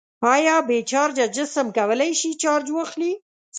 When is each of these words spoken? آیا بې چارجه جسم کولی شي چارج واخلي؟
آیا 0.33 0.55
بې 0.67 0.79
چارجه 0.91 1.25
جسم 1.35 1.67
کولی 1.77 2.11
شي 2.19 2.31
چارج 2.41 2.67
واخلي؟ 2.71 3.11